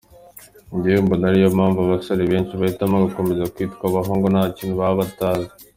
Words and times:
Njyewe 0.75 0.99
mbona 1.05 1.25
ariyo 1.29 1.49
mpamvu 1.57 1.79
abasore 1.81 2.21
benshi 2.31 2.53
bahitamo 2.59 2.95
gukomeza 3.05 3.51
kwitwa 3.53 3.83
abahungu 3.87 4.25
,nta 4.29 4.43
kintu 4.55 4.73
baba 4.79 5.01
batazi. 5.01 5.51